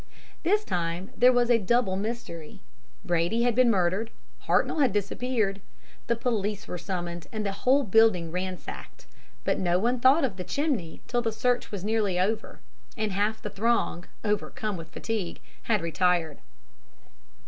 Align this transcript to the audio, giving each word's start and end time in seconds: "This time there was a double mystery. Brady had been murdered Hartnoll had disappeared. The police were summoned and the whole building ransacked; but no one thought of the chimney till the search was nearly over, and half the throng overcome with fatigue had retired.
"This 0.41 0.63
time 0.63 1.11
there 1.15 1.31
was 1.31 1.51
a 1.51 1.59
double 1.59 1.95
mystery. 1.95 2.59
Brady 3.05 3.43
had 3.43 3.53
been 3.53 3.69
murdered 3.69 4.09
Hartnoll 4.47 4.79
had 4.81 4.91
disappeared. 4.93 5.61
The 6.07 6.15
police 6.15 6.67
were 6.67 6.79
summoned 6.79 7.27
and 7.31 7.45
the 7.45 7.51
whole 7.51 7.83
building 7.83 8.31
ransacked; 8.31 9.05
but 9.43 9.59
no 9.59 9.77
one 9.77 9.99
thought 9.99 10.23
of 10.25 10.37
the 10.37 10.43
chimney 10.43 11.01
till 11.07 11.21
the 11.21 11.31
search 11.31 11.71
was 11.71 11.85
nearly 11.85 12.19
over, 12.19 12.61
and 12.97 13.11
half 13.11 13.43
the 13.43 13.51
throng 13.51 14.05
overcome 14.23 14.75
with 14.75 14.89
fatigue 14.89 15.39
had 15.69 15.83
retired. 15.83 16.39